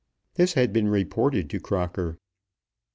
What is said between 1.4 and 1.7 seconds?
to